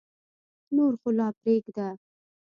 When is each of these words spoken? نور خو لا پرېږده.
نور 0.75 0.93
خو 1.01 1.09
لا 1.17 1.27
پرېږده. 1.39 1.87